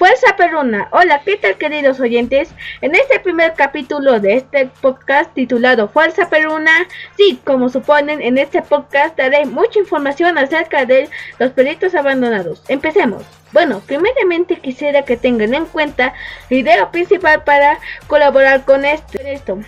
Fuerza 0.00 0.34
Perruna. 0.34 0.88
Hola, 0.92 1.20
¿qué 1.26 1.36
tal 1.36 1.58
queridos 1.58 2.00
oyentes? 2.00 2.54
En 2.80 2.94
este 2.94 3.20
primer 3.20 3.52
capítulo 3.52 4.18
de 4.18 4.36
este 4.36 4.70
podcast 4.80 5.30
titulado 5.34 5.90
Fuerza 5.90 6.30
Perruna, 6.30 6.70
sí, 7.18 7.38
como 7.44 7.68
suponen, 7.68 8.22
en 8.22 8.38
este 8.38 8.62
podcast 8.62 9.14
daré 9.18 9.44
mucha 9.44 9.78
información 9.78 10.38
acerca 10.38 10.86
de 10.86 11.10
los 11.38 11.50
perritos 11.50 11.94
abandonados. 11.94 12.62
Empecemos. 12.68 13.24
Bueno, 13.52 13.82
primeramente 13.84 14.56
quisiera 14.56 15.04
que 15.04 15.18
tengan 15.18 15.52
en 15.52 15.66
cuenta 15.66 16.14
la 16.48 16.56
idea 16.56 16.90
principal 16.90 17.44
para 17.44 17.78
colaborar 18.06 18.64
con 18.64 18.86
esto 18.86 19.58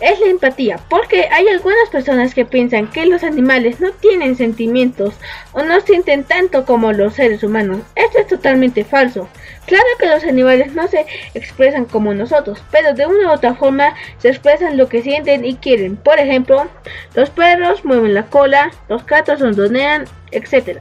es 0.00 0.20
la 0.20 0.26
empatía, 0.26 0.80
porque 0.88 1.28
hay 1.30 1.48
algunas 1.48 1.88
personas 1.90 2.34
que 2.34 2.44
piensan 2.44 2.90
que 2.90 3.06
los 3.06 3.22
animales 3.22 3.80
no 3.80 3.92
tienen 3.92 4.36
sentimientos 4.36 5.14
o 5.52 5.62
no 5.62 5.80
sienten 5.80 6.24
tanto 6.24 6.64
como 6.64 6.92
los 6.92 7.14
seres 7.14 7.42
humanos. 7.42 7.80
Esto 7.94 8.18
es 8.18 8.26
totalmente 8.26 8.84
falso. 8.84 9.28
Claro 9.66 9.84
que 9.98 10.06
los 10.06 10.24
animales 10.24 10.72
no 10.74 10.88
se 10.88 11.04
expresan 11.34 11.84
como 11.84 12.14
nosotros, 12.14 12.62
pero 12.70 12.94
de 12.94 13.06
una 13.06 13.28
u 13.28 13.32
otra 13.34 13.54
forma 13.54 13.94
se 14.16 14.30
expresan 14.30 14.78
lo 14.78 14.88
que 14.88 15.02
sienten 15.02 15.44
y 15.44 15.56
quieren. 15.56 15.96
Por 15.96 16.18
ejemplo, 16.18 16.66
los 17.14 17.28
perros 17.28 17.84
mueven 17.84 18.14
la 18.14 18.26
cola, 18.26 18.70
los 18.88 19.04
gatos 19.04 19.40
rondonean, 19.40 20.06
etc. 20.30 20.78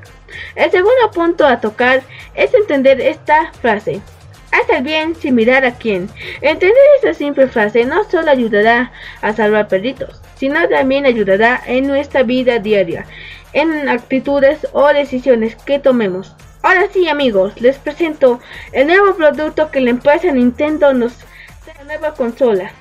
El 0.55 0.71
segundo 0.71 1.11
punto 1.13 1.45
a 1.45 1.59
tocar 1.59 2.01
es 2.33 2.53
entender 2.53 3.01
esta 3.01 3.51
frase. 3.53 4.01
Haz 4.51 4.69
el 4.69 4.83
bien 4.83 5.15
sin 5.15 5.35
mirar 5.35 5.65
a 5.65 5.75
quién. 5.75 6.09
Entender 6.41 6.77
esta 6.95 7.13
simple 7.13 7.47
frase 7.47 7.85
no 7.85 8.03
solo 8.05 8.31
ayudará 8.31 8.91
a 9.21 9.33
salvar 9.33 9.67
perritos, 9.67 10.21
sino 10.35 10.67
también 10.69 11.05
ayudará 11.05 11.61
en 11.65 11.87
nuestra 11.87 12.23
vida 12.23 12.59
diaria, 12.59 13.05
en 13.53 13.89
actitudes 13.89 14.67
o 14.71 14.87
decisiones 14.87 15.55
que 15.55 15.79
tomemos. 15.79 16.35
Ahora 16.63 16.87
sí 16.91 17.07
amigos, 17.07 17.53
les 17.61 17.77
presento 17.77 18.39
el 18.71 18.87
nuevo 18.87 19.15
producto 19.15 19.69
que 19.69 19.81
la 19.81 19.91
empresa 19.91 20.31
Nintendo 20.31 20.93
nos 20.93 21.19
da 21.65 21.73
la 21.77 21.83
nueva 21.83 22.13
consola, 22.13 22.71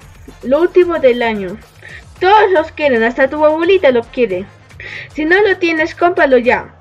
lo 0.42 0.60
último 0.60 0.98
del 0.98 1.22
año. 1.22 1.56
Todos 2.20 2.50
los 2.52 2.72
quieren, 2.72 3.02
hasta 3.02 3.28
tu 3.28 3.44
abuelita 3.44 3.90
lo 3.90 4.02
quiere. 4.02 4.46
Si 5.14 5.24
no 5.24 5.40
lo 5.42 5.56
tienes, 5.58 5.94
cómpralo 5.94 6.38
ya. 6.38 6.74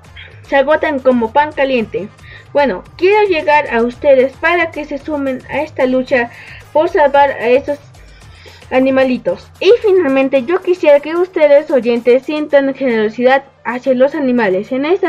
Se 0.48 0.56
agotan 0.56 1.00
como 1.00 1.32
pan 1.32 1.52
caliente. 1.52 2.08
Bueno, 2.56 2.84
quiero 2.96 3.28
llegar 3.28 3.68
a 3.68 3.82
ustedes 3.82 4.32
para 4.38 4.70
que 4.70 4.86
se 4.86 4.96
sumen 4.96 5.42
a 5.50 5.60
esta 5.60 5.84
lucha 5.84 6.30
por 6.72 6.88
salvar 6.88 7.32
a 7.32 7.48
esos 7.48 7.78
animalitos. 8.70 9.46
Y 9.60 9.70
finalmente 9.82 10.42
yo 10.42 10.62
quisiera 10.62 11.00
que 11.00 11.16
ustedes 11.16 11.70
oyentes 11.70 12.22
sientan 12.22 12.72
generosidad 12.72 13.44
hacia 13.64 13.92
los 13.92 14.14
animales. 14.14 14.72
En 14.72 14.86
este, 14.86 15.08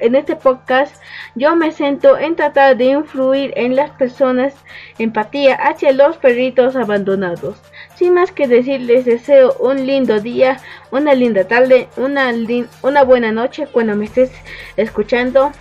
en 0.00 0.16
este 0.16 0.34
podcast 0.34 1.00
yo 1.36 1.54
me 1.54 1.70
siento 1.70 2.18
en 2.18 2.34
tratar 2.34 2.76
de 2.76 2.86
influir 2.86 3.52
en 3.54 3.76
las 3.76 3.90
personas 3.90 4.54
empatía 4.98 5.54
hacia 5.54 5.92
los 5.92 6.16
perritos 6.16 6.74
abandonados. 6.74 7.62
Sin 7.94 8.14
más 8.14 8.32
que 8.32 8.48
decir, 8.48 8.80
les 8.80 9.04
deseo 9.04 9.54
un 9.60 9.86
lindo 9.86 10.18
día, 10.18 10.58
una 10.90 11.14
linda 11.14 11.46
tarde, 11.46 11.86
una, 11.96 12.34
una 12.82 13.04
buena 13.04 13.30
noche 13.30 13.68
cuando 13.70 13.94
me 13.94 14.06
estés 14.06 14.32
escuchando. 14.76 15.52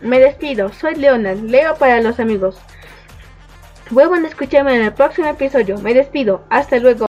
Me 0.00 0.18
despido, 0.18 0.72
soy 0.72 0.96
Leonard, 0.96 1.38
leo 1.38 1.76
para 1.76 2.00
los 2.00 2.18
amigos. 2.20 2.56
Vuelvan 3.90 4.24
a 4.24 4.28
escucharme 4.28 4.74
en 4.74 4.82
el 4.82 4.92
próximo 4.92 5.28
episodio. 5.28 5.78
Me 5.78 5.94
despido, 5.94 6.44
hasta 6.48 6.78
luego. 6.78 7.06